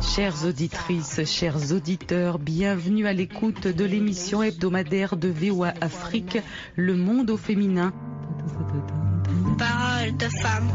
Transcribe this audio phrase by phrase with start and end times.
[0.00, 6.38] Chères auditrices, chers auditeurs, bienvenue à l'écoute de l'émission hebdomadaire de VOA Afrique,
[6.76, 7.92] Le Monde au féminin.
[9.58, 10.68] Parole de femme.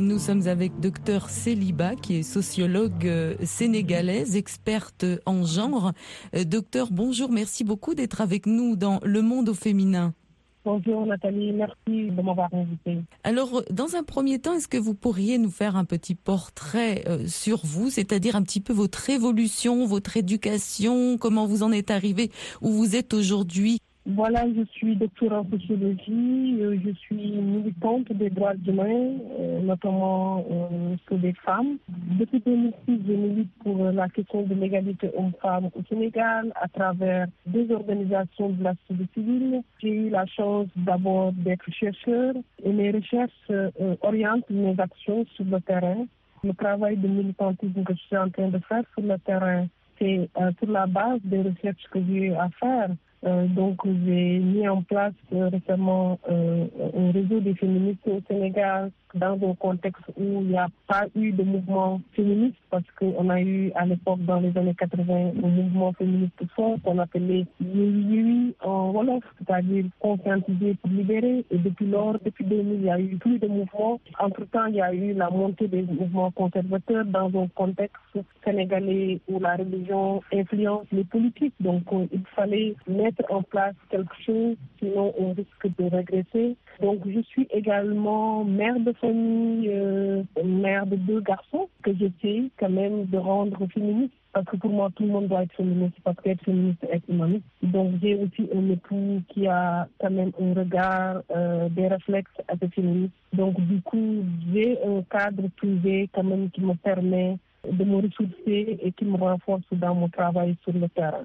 [0.00, 5.92] Nous sommes avec Dr Céliba, qui est sociologue euh, sénégalaise, experte en genre.
[6.34, 10.14] Euh, docteur, bonjour, merci beaucoup d'être avec nous dans Le Monde au féminin.
[10.62, 12.98] Bonjour Nathalie, merci de m'avoir invité.
[13.24, 17.26] Alors, dans un premier temps, est-ce que vous pourriez nous faire un petit portrait euh,
[17.26, 22.30] sur vous, c'est-à-dire un petit peu votre évolution, votre éducation, comment vous en êtes arrivé
[22.60, 23.80] où vous êtes aujourd'hui?
[24.06, 30.38] Voilà, je suis docteur en sociologie, euh, je suis militante des droits humains, euh, notamment
[30.50, 31.76] euh, sur les femmes.
[32.18, 32.72] Depuis 2006,
[33.06, 38.64] je milite pour la question de l'égalité homme-femme au Sénégal à travers deux organisations de
[38.64, 39.62] la société civile.
[39.82, 42.34] J'ai eu la chance d'abord d'être chercheur
[42.64, 46.06] et mes recherches euh, orientent mes actions sur le terrain.
[46.42, 49.66] Le travail de militantisme que je suis en train de faire sur le terrain,
[49.98, 52.88] c'est euh, sur la base des recherches que j'ai à faire.
[53.24, 58.90] Euh, donc, j'ai mis en place euh, récemment euh, un réseau des féministes au Sénégal
[59.14, 63.40] dans un contexte où il n'y a pas eu de mouvement féministe parce qu'on a
[63.40, 68.90] eu à l'époque, dans les années 80, un mouvement féministe fort qu'on appelait Yui en
[68.92, 71.44] Wolof, c'est-à-dire conscientiser pour libérer.
[71.50, 74.00] Et depuis lors, depuis 2000, il y a eu plus de mouvements.
[74.18, 77.96] Entre-temps, il y a eu la montée des mouvements conservateurs dans un contexte
[78.44, 81.54] sénégalais où la religion influence les politiques.
[81.60, 86.56] Donc, euh, il fallait mettre en place quelque chose, sinon on risque de régresser.
[86.80, 92.70] Donc, je suis également mère de famille, euh, mère de deux garçons que j'essaie quand
[92.70, 94.14] même de rendre féministes.
[94.32, 97.44] Parce que pour moi, tout le monde doit être féministe, parce qu'être féministe, être humaniste.
[97.62, 102.68] Donc, j'ai aussi un époux qui a quand même un regard, euh, des réflexes assez
[102.68, 103.12] féministes.
[103.32, 107.38] Donc, du coup, j'ai un cadre privé quand même qui me permet
[107.68, 111.24] de me ressourcer et qui me renforce dans mon travail sur le terrain.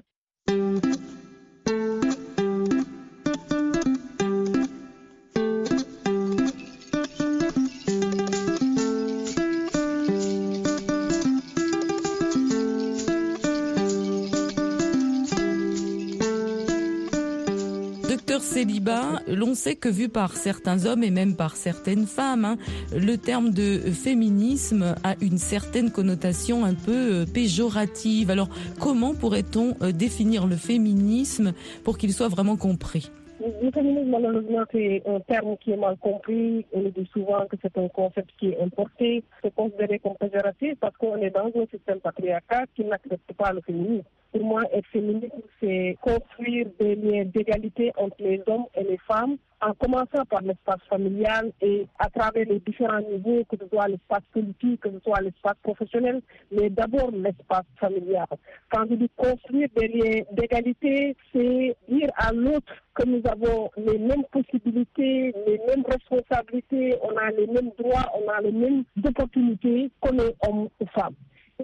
[18.86, 22.56] Céliba, l'on sait que vu par certains hommes et même par certaines femmes, hein,
[22.94, 28.30] le terme de féminisme a une certaine connotation un peu euh, péjorative.
[28.30, 28.48] Alors,
[28.78, 31.52] comment pourrait-on euh, définir le féminisme
[31.84, 33.10] pour qu'il soit vraiment compris?
[33.38, 36.64] Le féminisme, malheureusement, c'est un terme qui est mal compris.
[36.72, 39.22] On dit souvent que c'est un concept qui est importé.
[39.42, 43.60] C'est considéré comme péjoratif parce qu'on est dans un système patriarcal qui n'accepte pas le
[43.60, 44.04] féminisme.
[44.32, 49.36] Pour moi, être féministe, c'est construire des liens d'égalité entre les hommes et les femmes,
[49.62, 54.22] en commençant par l'espace familial et à travers les différents niveaux, que ce soit l'espace
[54.32, 58.26] politique, que ce soit l'espace professionnel, mais d'abord l'espace familial.
[58.70, 63.98] Quand je dis construire des liens d'égalité, c'est dire à l'autre que nous avons les
[63.98, 69.90] mêmes possibilités, les mêmes responsabilités, on a les mêmes droits, on a les mêmes opportunités
[70.00, 71.14] qu'on est homme ou femme.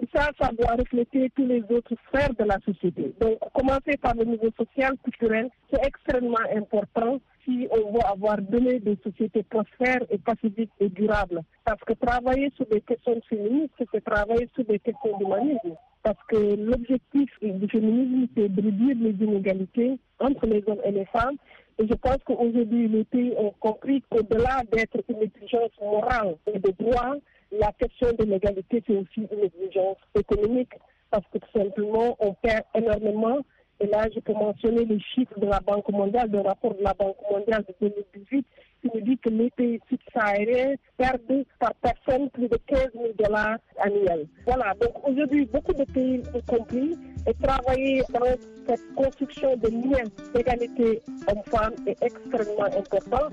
[0.01, 3.13] Et ça, ça doit refléter tous les autres sphères de la société.
[3.21, 7.19] Donc, commencer par le niveau social, culturel, c'est extrêmement important
[7.53, 11.41] si on veut avoir donné des sociétés prospères et pacifiques et durables.
[11.65, 15.75] Parce que travailler sur des questions féministes, c'est travailler sur des questions d'humanisme.
[16.03, 21.05] Parce que l'objectif du féminisme, c'est de réduire les inégalités entre les hommes et les
[21.05, 21.37] femmes.
[21.79, 26.71] Et je pense qu'aujourd'hui, les pays ont compris qu'au-delà d'être une exigence morale et de
[26.77, 27.15] droit,
[27.51, 30.73] la question de l'égalité, c'est aussi une exigence économique
[31.09, 33.39] parce que tout simplement, on perd énormément.
[33.83, 36.93] Et là, je peux mentionner les chiffres de la Banque mondiale, le rapport de la
[36.93, 38.52] Banque mondiale de 2018, qui
[38.93, 44.27] nous dit que les pays subsahariens perdent par personne plus de 15 000 dollars annuels.
[44.45, 46.95] Voilà, donc aujourd'hui, beaucoup de pays ont compris
[47.27, 48.25] et travailler dans
[48.67, 50.03] cette construction de liens
[50.33, 53.27] d'égalité homme-femme est extrêmement important.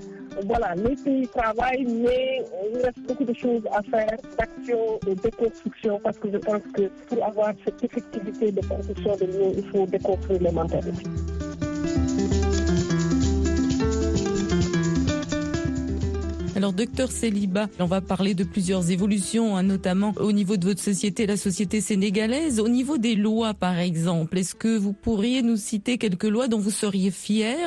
[0.45, 2.41] Voilà, les pays travaillent, mais
[2.71, 6.61] il reste beaucoup de choses à faire, d'action et de construction, parce que je pense
[6.73, 11.07] que pour avoir cette effectivité de construction de liens, il faut déconstruire les mentalités.
[16.61, 20.79] Alors, docteur Céliba, on va parler de plusieurs évolutions, hein, notamment au niveau de votre
[20.79, 22.59] société, la société sénégalaise.
[22.59, 26.59] Au niveau des lois, par exemple, est-ce que vous pourriez nous citer quelques lois dont
[26.59, 27.65] vous seriez fiers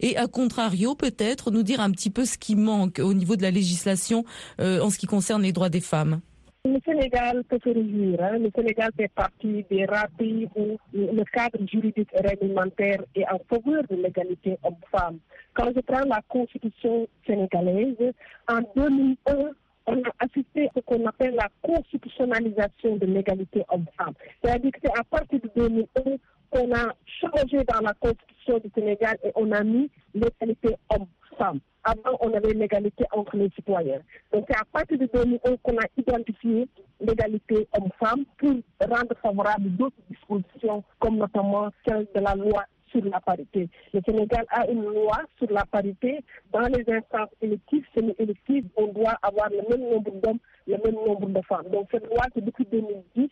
[0.00, 3.42] et, à contrario, peut-être nous dire un petit peu ce qui manque au niveau de
[3.42, 4.26] la législation
[4.60, 6.20] euh, en ce qui concerne les droits des femmes?
[6.66, 8.22] Le Sénégal peut se réjouir.
[8.22, 8.38] Hein.
[8.38, 13.96] Le Sénégal fait partie des rares où le cadre juridique réglementaire est en faveur de
[13.96, 15.18] l'égalité homme-femme.
[15.52, 18.14] Quand je prends la constitution sénégalaise,
[18.48, 19.50] en 2001,
[19.86, 24.14] on a assisté à ce qu'on appelle la constitutionnalisation de l'égalité homme-femme.
[24.42, 26.16] C'est-à-dire que c'est à partir de 2001
[26.50, 31.60] qu'on a changé dans la constitution du Sénégal et on a mis l'égalité homme-femme.
[31.84, 34.00] Avant, on avait l'égalité entre les citoyens.
[34.32, 36.66] Donc, c'est à partir de 2001 qu'on a identifié
[37.00, 42.64] l'égalité homme-femme pour rendre favorable d'autres dispositions, comme notamment celle de la loi
[42.94, 43.68] sur la parité.
[43.92, 46.20] Le Sénégal a une loi sur la parité.
[46.52, 51.26] Dans les instances électives, semi-électives, on doit avoir le même nombre d'hommes, le même nombre
[51.28, 51.68] de femmes.
[51.72, 53.28] Donc cette loi, c'est depuis 2010,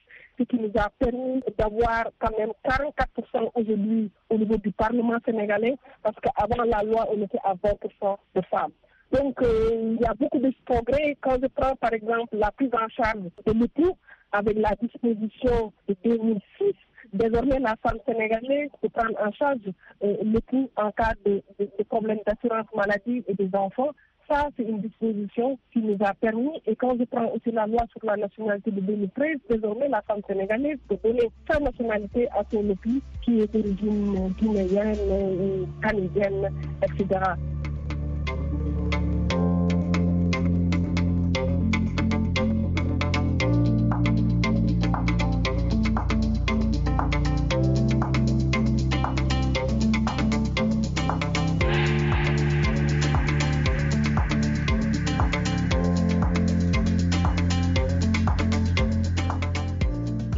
[0.47, 6.17] qui nous a permis d'avoir quand même 44% aujourd'hui au niveau du Parlement sénégalais, parce
[6.21, 8.73] qu'avant la loi, on était à 20% de femmes.
[9.13, 11.17] Donc, euh, il y a beaucoup de progrès.
[11.21, 13.97] Quand je prends, par exemple, la prise en charge de l'époux,
[14.33, 16.75] avec la disposition de 2006,
[17.13, 19.61] Désormais, la femme sénégalaise peut prendre en charge
[20.03, 21.43] euh, coût en cas de,
[21.89, 23.91] problèmes d'assurance maladie et des enfants.
[24.29, 27.83] Ça, c'est une disposition qui nous a permis, et quand je prends aussi la loi
[27.91, 32.69] sur la nationalité de 2013, désormais la femme sénégalaise peut donner sa nationalité à son
[32.71, 36.49] époux qui est d'origine guinéenne, euh, canadienne,
[36.83, 37.21] etc.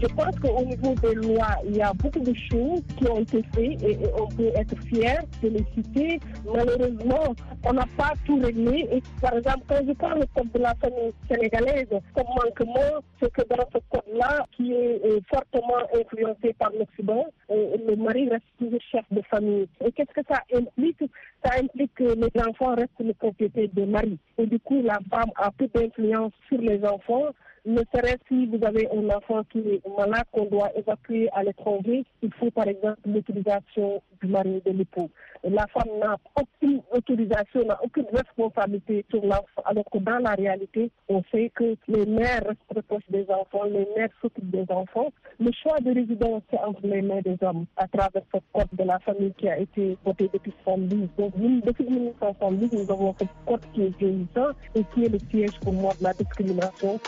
[0.06, 3.98] au niveau des lois, il y a beaucoup de choses qui ont été faites et,
[4.18, 6.20] on peut être fier de les citer.
[6.44, 7.34] Malheureusement,
[7.64, 8.88] on n'a pas tout réglé.
[8.92, 13.64] Et par exemple, quand je parle de la famille sénégalaise, comme manquement, c'est que dans
[13.72, 19.68] ce code-là, qui est fortement influencé par l'Occident, le mari reste toujours chef de famille.
[19.84, 21.02] Et qu'est-ce que ça implique?
[21.44, 24.18] Ça implique que les enfants restent les propriétés du mari.
[24.38, 27.30] Et du coup, la femme a peu d'influence sur les enfants
[27.66, 32.04] ne serait si vous avez un enfant qui est malade qu'on doit évacuer à l'étranger,
[32.22, 35.10] il faut par exemple l'utilisation du mari de l'époux.
[35.44, 40.90] La femme n'a aucune autorisation, n'a aucune responsabilité sur l'enfant, alors que dans la réalité,
[41.08, 45.12] on sait que les mères restent proches des enfants, les mères s'occupent des enfants.
[45.38, 48.84] Le choix de résidence, c'est entre les mains des hommes à travers ce code de
[48.84, 51.08] la famille qui a été voté depuis 70.
[51.18, 55.58] Donc, depuis 1970, nous avons ce code qui est vieillissant et qui est le siège
[55.60, 57.00] pour moi de la discrimination.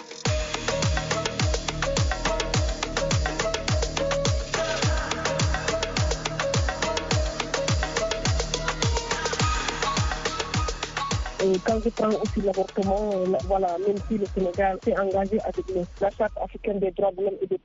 [11.64, 15.64] Quand je prends aussi l'avortement, euh, voilà, même si le Sénégal s'est engagé avec
[16.00, 17.60] la Charte africaine des droits de l'homme et des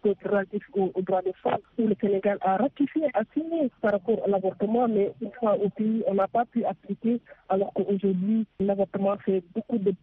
[0.75, 5.12] aux, droits des femmes, le Sénégal a ratifié, a signé par rapport à l'avortement, mais
[5.22, 7.19] une fois au pays, on n'a pas pu appliquer,
[7.50, 9.94] alors qu'aujourd'hui, l'avortement fait beaucoup de,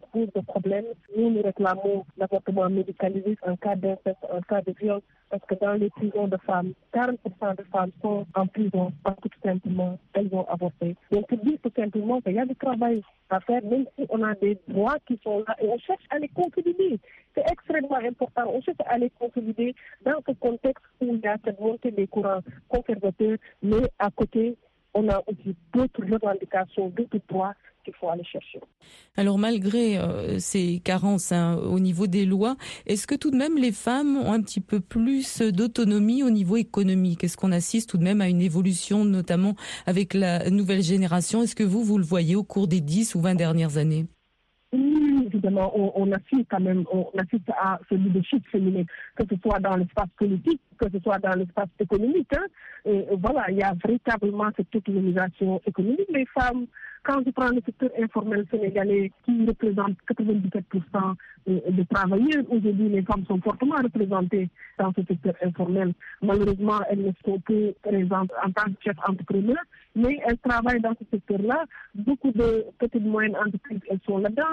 [0.47, 0.85] problèmes.
[1.15, 5.73] Nous, nous réclamons l'avortement médicalisé en cas d'inceste, en cas de viol, parce que dans
[5.73, 10.45] les prisons de femmes, 40% de femmes sont en prison parce tout simplement, elles ont
[10.45, 10.95] avorté.
[11.11, 14.57] Donc, tout simplement qu'il y a du travail à faire, même si on a des
[14.67, 16.99] droits qui sont là, et on cherche à les consolider.
[17.35, 18.51] C'est extrêmement important.
[18.53, 22.07] On cherche à les consolider dans ce contexte où il y a cette montée des
[22.07, 24.57] courants conservateurs, mais à côté,
[24.93, 28.59] on a aussi d'autres revendications, d'autres droits qu'il faut aller chercher.
[29.15, 32.55] Alors malgré euh, ces carences hein, au niveau des lois,
[32.85, 36.57] est-ce que tout de même les femmes ont un petit peu plus d'autonomie au niveau
[36.57, 37.23] économique?
[37.23, 39.55] Est-ce qu'on assiste tout de même à une évolution, notamment
[39.85, 41.43] avec la nouvelle génération?
[41.43, 44.07] Est-ce que vous, vous le voyez au cours des 10 ou 20 dernières années?
[44.71, 48.83] Oui, évidemment, on, assiste quand même, on assiste à ce leadership féminin,
[49.15, 52.31] que ce soit dans l'espace politique, que ce soit dans l'espace économique.
[52.37, 52.45] Hein.
[52.85, 56.07] Et voilà, il y a véritablement cette autonomisation économique.
[56.09, 56.67] Les femmes
[57.03, 61.15] quand je prends le secteur informel sénégalais qui représente 97%
[61.47, 65.93] de travailleurs, aujourd'hui les femmes sont fortement représentées dans ce secteur informel.
[66.21, 69.57] Malheureusement, elles ne sont plus présentes en tant que chef entrepreneur,
[69.95, 71.65] mais elles travaillent dans ce secteur-là.
[71.95, 74.43] Beaucoup de petites et moyennes entreprises, elles sont là-dedans.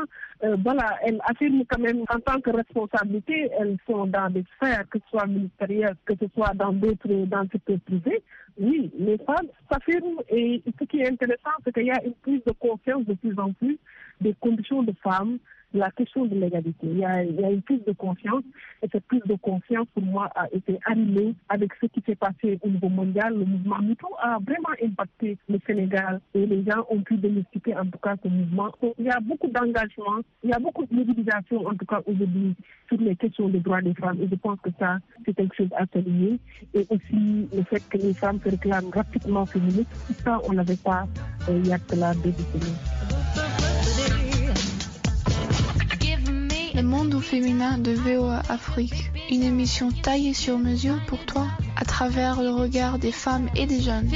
[0.45, 4.85] Euh, voilà, elles affirment quand même en tant que responsabilité, elles sont dans des sphères,
[4.89, 8.23] que ce soit ministérielles, que ce soit dans d'autres, dans le secteur privé.
[8.59, 12.15] Oui, les femmes s'affirment et ce qui est intéressant, c'est qu'il y a une
[12.45, 13.79] de conscience de plus en plus
[14.21, 15.39] des conditions de femmes,
[15.75, 16.87] la question de l'égalité.
[16.87, 18.43] Il, y a, une prise de conscience
[18.83, 22.59] et cette prise de conscience pour moi a été animée avec ce qui s'est passé
[22.63, 23.35] au niveau mondial.
[23.39, 27.85] Le mouvement MeToo a vraiment impacté le Sénégal et les gens ont pu démystifier en
[27.87, 28.73] tout cas ce mouvement.
[28.99, 32.55] Il y a beaucoup d'engagement, il y a beaucoup de mobilisation en tout cas aujourd'hui
[32.89, 35.71] sur les questions des droits des femmes et je pense que ça c'est quelque chose
[35.77, 36.39] à saluer
[36.75, 39.91] et aussi le fait que les femmes se réclament rapidement féministes.
[40.07, 41.07] Tout ça on n'avait pas
[41.49, 43.46] euh, il y a que là deux décennies.
[46.77, 51.87] Le monde au féminin de VOA Afrique, une émission taillée sur mesure pour toi à
[51.87, 54.07] travers le regard des femmes et des jeunes.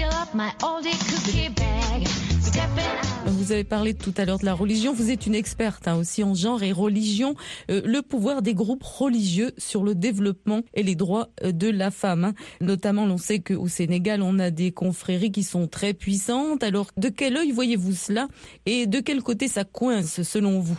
[3.24, 4.92] Vous avez parlé tout à l'heure de la religion.
[4.92, 7.34] Vous êtes une experte hein, aussi en genre et religion.
[7.70, 11.90] Euh, le pouvoir des groupes religieux sur le développement et les droits euh, de la
[11.90, 12.24] femme.
[12.24, 12.34] hein.
[12.60, 16.62] Notamment, on sait qu'au Sénégal, on a des confréries qui sont très puissantes.
[16.62, 18.28] Alors, de quel œil voyez-vous cela
[18.66, 20.78] et de quel côté ça coince selon vous?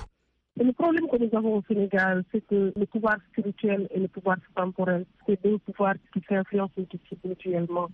[0.64, 4.38] Le problème que nous avons au Sénégal, c'est que le pouvoir spirituel et le pouvoir
[4.56, 6.72] temporel, c'est deux pouvoirs qui s'influencent
[7.26, 7.90] mutuellement.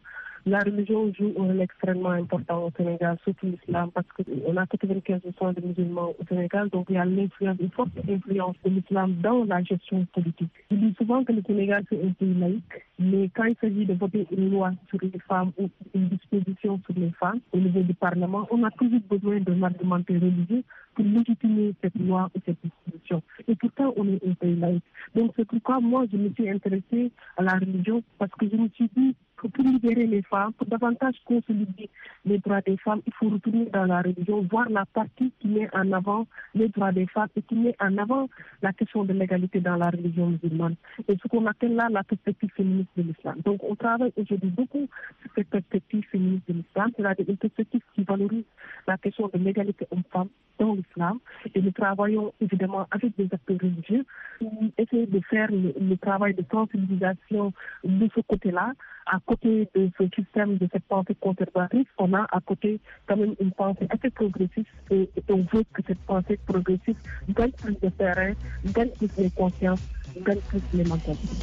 [0.48, 5.54] La religion joue un rôle extrêmement important au Sénégal, surtout l'islam, parce qu'on a 95%
[5.56, 9.62] de musulmans au Sénégal, donc il y a une forte influence de l'islam dans la
[9.62, 10.50] gestion politique.
[10.72, 12.63] Je dis souvent que le Sénégal, c'est un pays laïque,
[12.98, 16.98] mais quand il s'agit de voter une loi sur les femmes ou une disposition sur
[16.98, 20.63] les femmes au niveau du Parlement, on a toujours besoin d'un argumentaire religieux
[20.96, 23.22] pour légitimer cette loi ou cette disposition.
[23.50, 24.86] Et pourtant, on est un pays laïque.
[25.13, 28.70] Donc c'est pourquoi moi, je me suis intéressée à la religion, parce que je me
[28.70, 31.89] suis dit pour libérer les femmes, pour davantage consolider
[32.25, 35.70] les droits des femmes, il faut retourner dans la religion, voir la partie qui met
[35.74, 36.25] en avant
[36.56, 38.27] les droits des femmes et qui met en avant
[38.62, 40.75] la question de l'égalité dans la religion musulmane.
[41.08, 43.39] Et ce qu'on appelle là la perspective féministe de l'islam.
[43.46, 44.88] Donc on travaille aujourd'hui beaucoup
[45.22, 48.46] sur cette perspective féministe de l'islam, c'est-à-dire une perspective qui valorise
[48.88, 50.29] la question de l'égalité homme-femme
[50.60, 51.20] dans l'islam.
[51.53, 54.06] Et nous travaillons évidemment avec des acteurs religieux
[54.39, 57.53] pour essayer de faire le, le travail de sensibilisation
[57.84, 58.74] de ce côté-là.
[59.09, 63.35] À côté de ce système, de cette pensée conservatrice, on a à côté quand même
[63.39, 66.99] une pensée assez progressiste et, on veut que cette pensée progressiste
[67.29, 68.33] gagne plus de terrain,
[68.65, 69.79] gagne plus les consciences,
[70.25, 71.37] gagne plus les mentalités.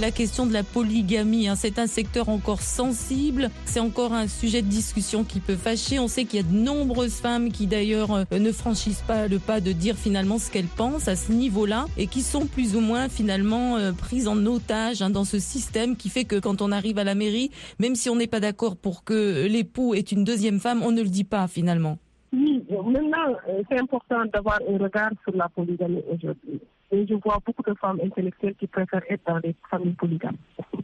[0.00, 4.62] La question de la polygamie, hein, c'est un secteur encore sensible, c'est encore un sujet
[4.62, 5.98] de discussion qui peut fâcher.
[5.98, 9.40] On sait qu'il y a de nombreuses femmes qui d'ailleurs euh, ne franchissent pas le
[9.40, 12.80] pas de dire finalement ce qu'elles pensent à ce niveau-là et qui sont plus ou
[12.80, 16.70] moins finalement euh, prises en otage hein, dans ce système qui fait que quand on
[16.70, 17.50] arrive à la mairie,
[17.80, 21.02] même si on n'est pas d'accord pour que l'époux ait une deuxième femme, on ne
[21.02, 21.98] le dit pas finalement.
[22.32, 26.60] Oui, maintenant, euh, c'est important d'avoir un regard sur la polygamie aujourd'hui.
[26.90, 30.36] Et je vois beaucoup de femmes intellectuelles qui préfèrent être dans des familles polygames.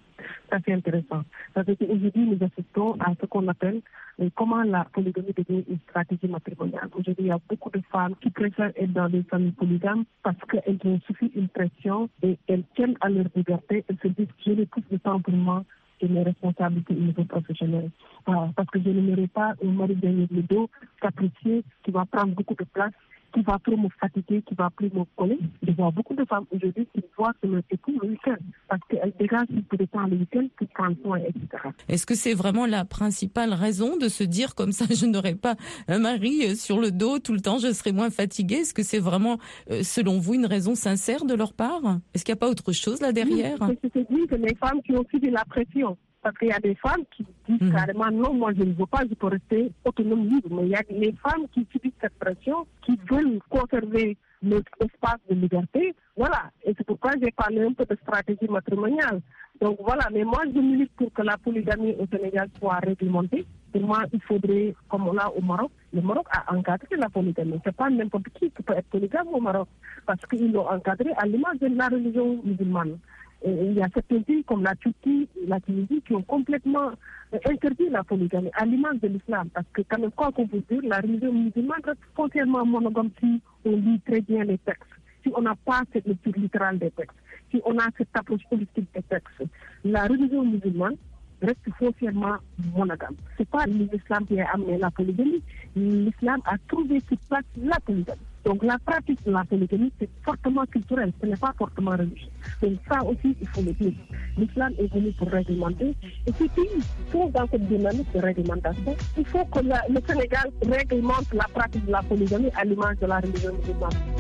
[0.51, 1.23] Ça, c'est intéressant.
[1.55, 3.81] Parce qu'aujourd'hui, nous assistons à ce qu'on appelle
[4.21, 6.89] euh, comment la polygamie devient une stratégie matrimoniale.
[6.93, 10.39] Aujourd'hui, il y a beaucoup de femmes qui préfèrent être dans des familles polygames parce
[10.51, 13.85] qu'elles ont suffit une pression et elles tiennent à leur liberté.
[13.89, 15.65] Elles se disent, je n'ai plus de temps pour moi
[16.01, 17.91] et mes responsabilités au niveau professionnel.
[18.25, 20.69] Parce que je n'aimerais pas un mari derrière le dos,
[21.01, 22.93] capricieux, qui va prendre beaucoup de place,
[23.35, 25.38] qui va trop me fatiguer, qui va plus me coller.
[25.67, 28.37] Je vois beaucoup de femmes aujourd'hui qui voient que leur époux le week-end,
[28.69, 31.69] parce qu'elles dégagent peu de temps le week-end pour prendre soin, etc.
[31.88, 35.57] Est-ce que c'est vraiment la principale raison de se dire comme ça, je n'aurai pas
[35.88, 38.57] un mari euh, sur le dos tout le temps, je serai moins fatiguée?
[38.57, 39.38] Est-ce que c'est vraiment,
[39.71, 41.83] euh, selon vous, une raison sincère de leur part?
[42.14, 43.59] Est-ce qu'il n'y a pas autre chose là derrière?
[43.62, 45.97] Oui, c'est ce que dit que les femmes qui ont subi la pression.
[46.25, 47.73] Parce qu'il y a des femmes qui disent Mhm.
[47.73, 50.49] carrément non, moi je ne veux pas, je peux rester autonome libre.
[50.50, 55.21] Mais il y a les femmes qui subissent cette pression, qui veulent conserver notre espace
[55.28, 55.95] de liberté.
[56.16, 56.50] Voilà.
[56.64, 59.21] Et c'est pourquoi j'ai parlé un peu de stratégie matrimoniale.
[59.61, 63.45] Donc voilà, mais moi je milite pour que la polygamie au Sénégal soit réglementée.
[63.73, 67.61] Pour moi, il faudrait, comme on a au Maroc, le Maroc a encadré la polygamie.
[67.64, 69.69] C'est pas n'importe qui qui peut être polygame au Maroc,
[70.07, 72.99] parce qu'ils l'ont encadré à l'image de la religion musulmane.
[73.47, 76.93] Il y a certains pays comme la Turquie, la Tunisie qui ont complètement
[77.35, 79.49] euh, interdit la polygamie à l'image de l'islam.
[79.53, 83.41] Parce que quand même, quoi qu'on puisse dire, la religion musulmane reste foncièrement monogame si
[83.67, 84.83] on lit très bien les textes.
[85.23, 87.17] Si on n'a pas cette lecture littérale des textes,
[87.51, 89.43] si on a cette approche politique des textes.
[89.85, 90.97] La religion musulmane
[91.43, 92.37] restent foncièrement
[92.75, 93.17] monogames.
[93.37, 95.43] C'est pas l'islam qui a amené la polygamie.
[95.77, 98.21] L'islam a trouvé sur place la polygamie.
[98.45, 102.29] Donc la pratique de la polygamie, c'est fortement culturel, ce n'est pas fortement religieux.
[102.63, 103.93] Donc ça aussi, il faut le dire.
[104.37, 105.95] L'islam est venu pour réglementer.
[106.27, 108.97] Et ces pays sont dans cette dynamique de réglementation.
[109.17, 113.21] Il faut que le Sénégal réglemente la pratique de la polygamie à l'image de la
[113.21, 114.13] religion musulmane.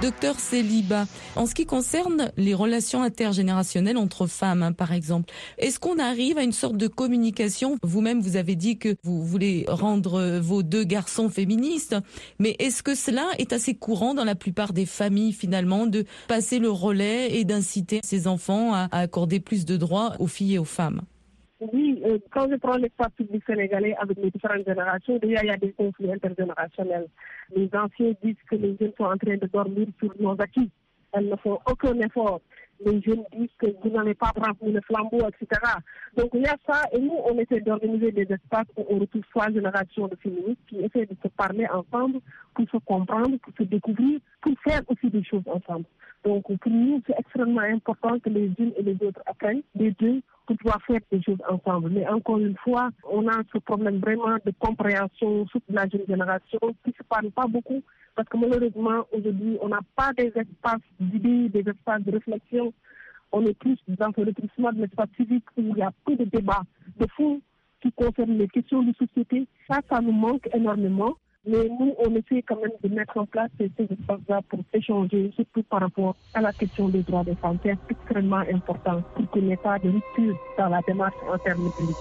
[0.00, 5.80] Docteur Céliba, en ce qui concerne les relations intergénérationnelles entre femmes, hein, par exemple, est-ce
[5.80, 7.76] qu'on arrive à une sorte de communication?
[7.82, 11.96] Vous-même, vous avez dit que vous voulez rendre euh, vos deux garçons féministes,
[12.38, 16.60] mais est-ce que cela est assez courant dans la plupart des familles, finalement, de passer
[16.60, 20.58] le relais et d'inciter ses enfants à, à accorder plus de droits aux filles et
[20.60, 21.02] aux femmes?
[21.60, 25.50] Oui, euh, quand je prends l'espace public sénégalais avec les différentes générations, déjà il y
[25.50, 27.08] a des conflits intergénérationnels.
[27.54, 30.70] Les anciens disent que les jeunes sont en train de dormir sur nos acquis.
[31.12, 32.40] Elles ne font aucun effort.
[32.84, 35.60] Les jeunes disent que vous n'allez pas prendre le flambeau, etc.
[36.16, 39.24] Donc il y a ça, et nous, on essaie d'organiser des espaces où on retrouve
[39.30, 42.20] trois générations de féministes qui essaient de se parler ensemble
[42.54, 45.86] pour se comprendre, pour se découvrir, pour faire aussi des choses ensemble.
[46.24, 50.20] Donc pour nous, c'est extrêmement important que les unes et les autres apprennent les deux
[50.46, 51.90] pour pouvoir faire des choses ensemble.
[51.90, 56.58] Mais encore une fois, on a ce problème vraiment de compréhension sous la jeune génération
[56.84, 57.82] qui ne se parle pas beaucoup
[58.18, 62.72] parce que malheureusement, aujourd'hui, on n'a pas des espaces d'idées, des espaces de réflexion.
[63.30, 66.24] On est plus dans ce retroussement de l'espace civique où il y a peu de
[66.24, 66.64] débats
[66.98, 67.40] de fond
[67.80, 69.46] qui concernent les questions de société.
[69.70, 71.14] Ça, ça nous manque énormément.
[71.46, 75.32] Mais nous, on essaie quand même de mettre en place ces, ces espaces-là pour échanger,
[75.34, 77.58] surtout par rapport à la question des droits des femmes.
[77.62, 81.70] C'est extrêmement important pour qu'il n'y ait pas de rupture dans la démarche en termes
[81.70, 81.96] publics.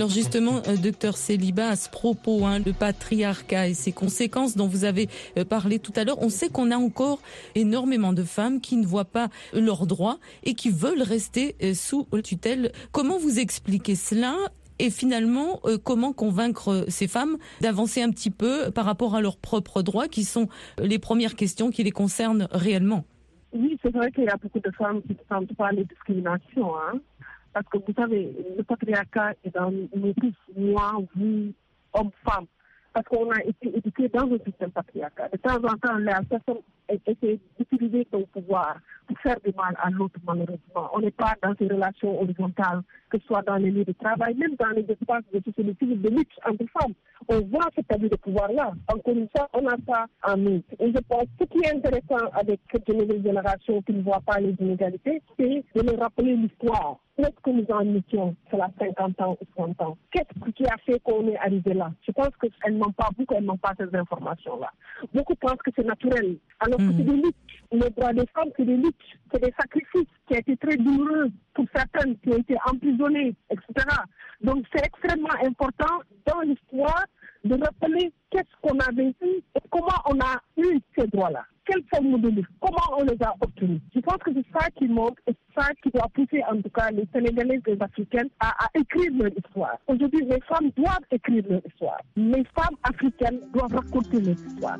[0.00, 4.66] Alors justement, euh, docteur Céliba, à ce propos, hein, le patriarcat et ses conséquences dont
[4.66, 7.20] vous avez euh, parlé tout à l'heure, on sait qu'on a encore
[7.54, 12.08] énormément de femmes qui ne voient pas leurs droits et qui veulent rester euh, sous
[12.24, 12.72] tutelle.
[12.92, 14.36] Comment vous expliquez cela
[14.78, 19.82] et finalement, comment convaincre ces femmes d'avancer un petit peu par rapport à leurs propres
[19.82, 23.04] droits qui sont les premières questions qui les concernent réellement?
[23.52, 26.72] Oui, c'est vrai qu'il y a beaucoup de femmes qui ne sentent pas les discriminations.
[26.78, 27.00] Hein?
[27.52, 30.14] Parce que vous savez, le patriarcat est dans nous
[30.56, 31.52] moi, vous,
[31.92, 32.46] hommes, femmes.
[32.92, 35.30] Parce qu'on a été éduqués dans un système patriarcal.
[35.32, 36.62] De temps en temps, la personne
[37.06, 40.90] essaie d'utiliser son pouvoir pour faire du mal à l'autre, malheureusement.
[40.92, 44.34] On n'est pas dans ces relations horizontales, que ce soit dans les lieux de travail,
[44.34, 46.94] même dans les espaces de société de lutte entre femmes.
[47.28, 48.72] On voit cet abus de pouvoir-là.
[48.92, 50.62] Encore une on a ça en nous.
[50.78, 54.20] Et je pense que ce qui est intéressant avec cette nouvelle génération qui ne voit
[54.20, 56.98] pas les inégalités, c'est de leur rappeler l'histoire.
[57.16, 59.98] Qu'est-ce que nous en étions cela 50 ans ou 60 ans?
[60.10, 61.92] Qu'est-ce qui a fait qu'on est arrivé là?
[62.06, 64.72] Je pense qu'elles n'ont pas beaucoup, elles n'ont pas ces informations-là.
[65.12, 67.36] Beaucoup pensent que c'est naturel, alors que c'est des luttes.
[67.72, 68.96] Les droits des femmes, c'est des luttes,
[69.32, 73.86] c'est des sacrifices qui ont été très douloureux pour certaines, qui ont été emprisonnées, etc.
[74.40, 77.04] Donc c'est extrêmement important dans l'histoire
[77.44, 81.44] de rappeler qu'est-ce qu'on a vécu et comment on a eu ces droits-là.
[81.64, 84.88] Quelle forme de lutte Comment on les a obtenus Je pense que c'est ça qui
[84.88, 88.64] manque et ça qui doit pousser en tout cas les Sénégalais et les Africaines à,
[88.64, 89.76] à écrire leur histoire.
[89.86, 92.00] Aujourd'hui, les femmes doivent écrire leur histoire.
[92.16, 94.78] Les femmes africaines doivent raconter leur histoire.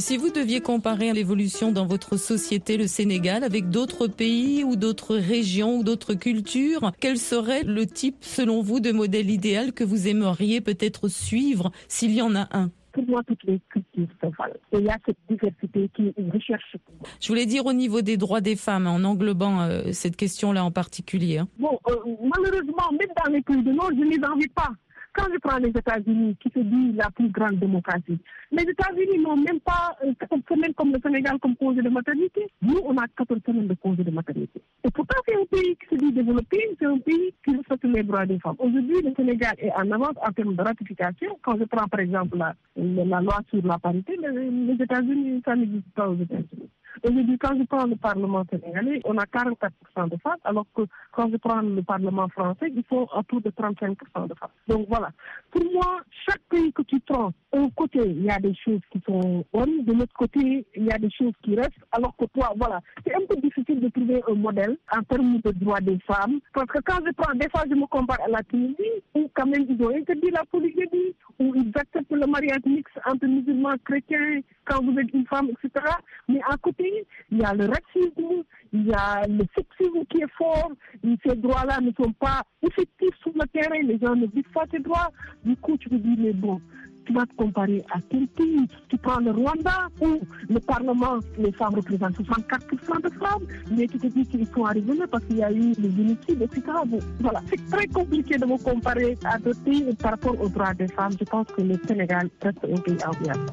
[0.00, 5.14] Si vous deviez comparer l'évolution dans votre société, le Sénégal, avec d'autres pays ou d'autres
[5.14, 10.08] régions ou d'autres cultures, quel serait le type, selon vous, de modèle idéal que vous
[10.08, 12.70] aimeriez peut-être suivre s'il y en a un?
[12.92, 14.08] Pour moi, toutes les cultures
[14.38, 14.54] valent.
[14.72, 16.76] Et il y a cette diversité qui est une recherche.
[17.20, 20.70] Je voulais dire au niveau des droits des femmes, en englobant euh, cette question-là en
[20.70, 21.38] particulier.
[21.38, 21.48] hein.
[21.58, 24.70] Bon, euh, malheureusement, même dans les pays du Nord, je ne les envie pas.
[25.12, 28.18] Quand je prends les États-Unis, qui se dit la plus grande démocratie,
[28.52, 32.46] les États-Unis n'ont même pas euh, 14 semaines comme le Sénégal comme congé de maternité.
[32.62, 34.60] Nous, on a 14 semaines de congé de maternité.
[34.84, 38.02] Et pourtant, c'est un pays qui se dit développé, c'est un pays qui respecte les
[38.04, 38.56] droits des femmes.
[38.58, 41.38] Aujourd'hui, le Sénégal est en avance en termes de ratification.
[41.42, 45.56] Quand je prends, par exemple, la, la loi sur la parité, les, les États-Unis, ça
[45.56, 46.70] n'existe pas aux États-Unis.
[47.02, 51.30] Aujourd'hui, quand je prends le Parlement sénégalais, on a 44% de femmes, alors que quand
[51.30, 54.50] je prends le Parlement français, ils sont autour de 35% de femmes.
[54.68, 55.10] Donc voilà.
[55.50, 59.00] Pour moi, chaque pays que tu prends, d'un côté, il y a des choses qui
[59.06, 62.52] sont bonnes, de l'autre côté, il y a des choses qui restent, alors que toi,
[62.56, 62.80] voilà.
[63.04, 66.66] C'est un peu difficile de trouver un modèle en termes de droits des femmes, parce
[66.66, 68.76] que quand je prends, des fois, je me compare à la Tunisie,
[69.14, 73.26] où quand même ils ont interdit la polygamie, où ils acceptent le mariage mixte entre
[73.26, 75.84] musulmans, chrétiens, quand vous êtes une femme, etc.
[76.28, 80.32] Mais à côté, il y a le racisme, il y a le sexisme qui est
[80.36, 80.70] fort,
[81.04, 84.64] et ces droits-là ne sont pas effectifs sur le terrain, les gens ne vivent pas
[84.70, 85.10] ces droits.
[85.44, 86.60] Du coup, tu te dis, mais bon,
[87.06, 91.52] tu vas te comparer à quel pays Tu prends le Rwanda où le Parlement, les
[91.52, 95.38] femmes représentent 64% de femmes, mais tu te dis qu'ils sont arrivés là parce qu'il
[95.38, 96.62] y a eu les génocides, etc.
[96.86, 100.74] Bon, voilà, c'est très compliqué de me comparer à d'autres pays par rapport aux droits
[100.74, 101.12] des femmes.
[101.18, 103.46] Je pense que le Sénégal reste un pays enviable.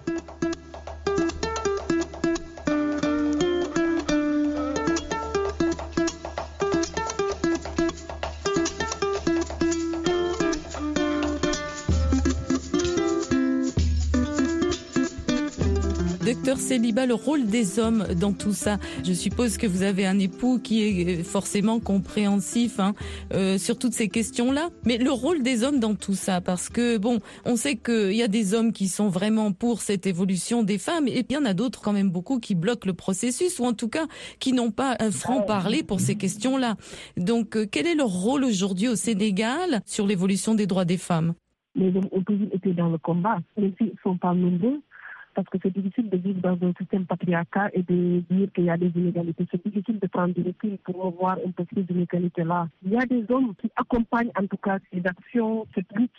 [16.58, 18.78] Célibat, le rôle des hommes dans tout ça.
[19.04, 22.93] Je suppose que vous avez un époux qui est forcément compréhensif hein,
[23.34, 24.69] euh, sur toutes ces questions-là.
[24.86, 28.23] Mais le rôle des hommes dans tout ça, parce que bon, on sait qu'il y
[28.23, 31.45] a des hommes qui sont vraiment pour cette évolution des femmes, et il y en
[31.45, 34.08] a d'autres quand même beaucoup qui bloquent le processus, ou en tout cas
[34.39, 36.76] qui n'ont pas un franc parler pour ces questions-là.
[37.17, 41.34] Donc, euh, quel est leur rôle aujourd'hui au Sénégal sur l'évolution des droits des femmes?
[41.76, 42.10] Les hommes
[42.52, 43.38] été dans le combat.
[43.56, 44.82] Les filles sont pas nombreux
[45.38, 48.71] parce que c'est difficile de vivre dans un système patriarcal et de dire qu'il y
[48.71, 49.45] a des inégalités.
[49.52, 52.67] C'est difficile de prendre du recul pour voir un peu ces inégalités-là.
[52.84, 56.10] Il y a des hommes qui accompagnent en tout cas ces actions, cette lutte.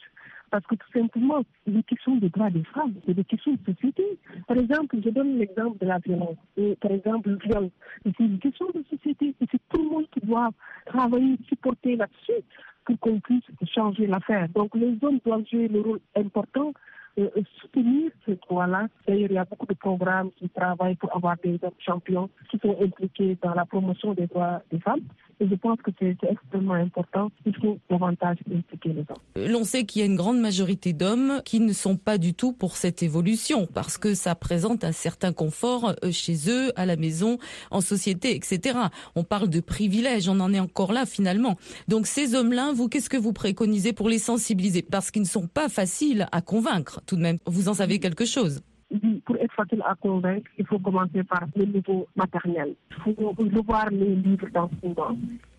[0.52, 4.04] Parce que tout simplement, les questions des droits des femmes, c'est des questions de société.
[4.46, 6.37] Par exemple, je donne l'exemple de la violence.
[6.57, 7.70] Et par exemple, le viol,
[8.04, 9.35] c'est une question de société.
[9.40, 10.50] C'est tout le monde qui doit
[10.87, 12.44] travailler, supporter là-dessus
[12.85, 13.42] pour qu'on puisse
[13.74, 14.48] changer l'affaire.
[14.50, 16.72] Donc les hommes doivent jouer le rôle important
[17.18, 18.88] euh, soutenir ce droit-là.
[19.07, 22.76] D'ailleurs, il y a beaucoup de programmes qui travaillent pour avoir des champions qui sont
[22.81, 25.00] impliqués dans la promotion des droits des femmes.
[25.40, 27.31] Et je pense que c'est extrêmement important.
[27.46, 29.46] Il faut davantage impliquer les hommes.
[29.51, 32.53] L'on sait qu'il y a une grande majorité d'hommes qui ne sont pas du tout
[32.53, 36.96] pour cette évolution parce que ça présente un certain confort euh, chez eux, à la
[36.96, 37.38] maison,
[37.70, 38.79] en société, etc.
[39.14, 41.57] On parle de privilèges, on en est encore là finalement.
[41.87, 44.83] Donc ces hommes-là, vous, qu'est-ce que vous préconisez pour les sensibiliser?
[44.83, 47.38] Parce qu'ils ne sont pas faciles à convaincre tout de même.
[47.46, 48.61] Vous en savez quelque chose?
[49.24, 52.74] Pour être facile à convaincre, il faut commencer par le niveau maternel.
[53.07, 55.16] Il faut revoir les livres d'enseignement.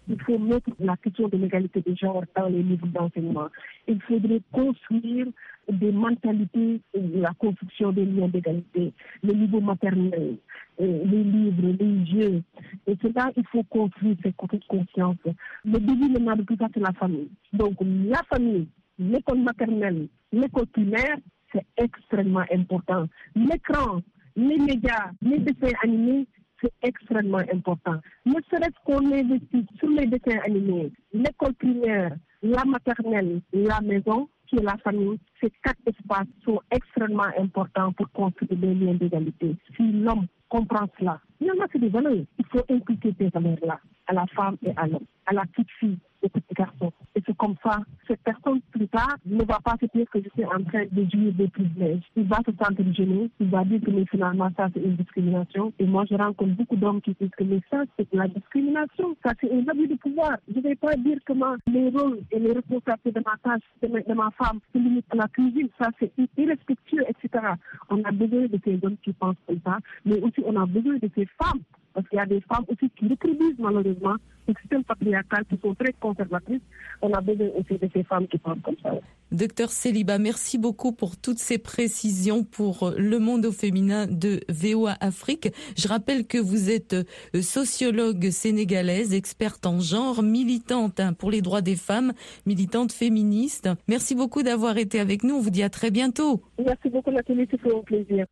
[0.07, 3.49] Il faut mettre la question de l'égalité des genres dans les livres d'enseignement.
[3.87, 5.27] Il faudrait construire
[5.71, 10.37] des mentalités, la construction des liens d'égalité, le niveau maternel,
[10.79, 12.41] les livres, les jeux.
[12.87, 14.35] Et cela, il faut construire cette
[14.67, 15.17] conscience.
[15.63, 17.29] Le début de tout ça, c'est la famille.
[17.53, 21.17] Donc, la famille, l'école maternelle, l'école primaire,
[21.51, 23.05] c'est extrêmement important.
[23.35, 24.01] L'écran,
[24.35, 26.27] les médias, les dessins animés,
[26.61, 27.99] c'est extrêmement important.
[28.25, 34.57] Ne serait-ce qu'on investit sur les dessins animés, l'école primaire, la maternelle, la maison, qui
[34.57, 39.55] est la famille, ces quatre espaces sont extrêmement importants pour construire des liens d'égalité.
[39.75, 42.25] Si l'homme comprend cela, il y en a que des valeurs.
[42.37, 45.99] Il faut impliquer ces valeurs-là à la femme et à l'homme, à la petite fille
[46.21, 46.91] et petit garçon.
[47.15, 50.29] Et c'est comme ça, cette personne plus tard ne va pas se dire que je
[50.29, 52.03] suis en train de jouir des privilèges.
[52.15, 55.73] Il va se sentir gêné, il va dire que mais finalement ça c'est une discrimination.
[55.79, 59.15] Et moi je rencontre beaucoup d'hommes qui disent que mais ça c'est de la discrimination,
[59.23, 60.37] ça c'est un abus de pouvoir.
[60.51, 61.33] Je ne vais pas dire que
[61.67, 65.05] les rôles et les responsabilités de ma tâche, de ma, de ma femme, se limitent
[65.11, 67.53] à la cuisine, ça c'est irrespectueux, etc.
[67.89, 70.95] On a besoin de ces hommes qui pensent comme ça, mais aussi on a besoin
[70.95, 71.61] de ces femmes
[71.99, 74.15] parce qu'il y a des femmes aussi qui reproduisent malheureusement
[74.47, 76.61] le système patriarcal qui sont très conservatrices.
[77.01, 78.93] On a besoin aussi de ces femmes qui pensent comme ça.
[79.33, 84.95] Docteur Céliba, merci beaucoup pour toutes ces précisions pour le monde au féminin de VOA
[85.01, 85.49] Afrique.
[85.77, 91.41] Je rappelle que vous êtes euh, sociologue sénégalaise, experte en genre, militante hein, pour les
[91.41, 92.13] droits des femmes,
[92.45, 93.67] militante féministe.
[93.89, 95.35] Merci beaucoup d'avoir été avec nous.
[95.35, 96.41] On vous dit à très bientôt.
[96.65, 98.25] Merci beaucoup Nathalie, c'est un plaisir.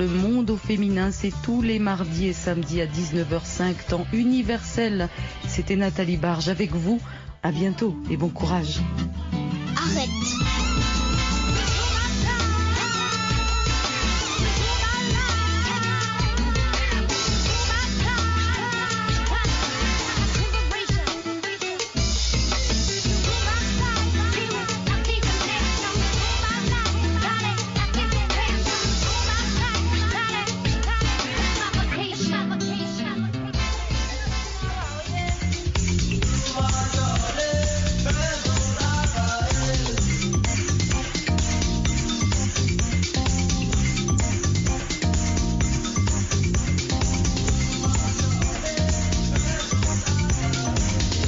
[0.00, 5.10] Le monde au féminin, c'est tous les mardis et samedis à 19h05, temps universel.
[5.46, 7.02] C'était Nathalie Barge avec vous.
[7.42, 8.80] À bientôt et bon courage.